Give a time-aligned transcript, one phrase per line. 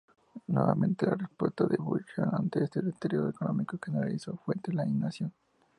[0.47, 5.31] Nuevamente, la respuesta de Buchanan ante este deterioro económico generalizado fue la inacción.